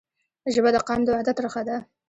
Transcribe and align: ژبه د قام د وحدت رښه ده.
ژبه 0.53 0.69
د 0.73 0.77
قام 0.87 1.01
د 1.03 1.07
وحدت 1.13 1.37
رښه 1.45 1.63
ده. 1.67 1.77